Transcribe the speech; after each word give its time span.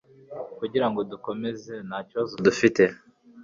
kugirango 0.59 0.99
dukomeze 1.11 1.73
nta 1.87 1.99
kibazo 2.07 2.33
dufite 2.47 2.83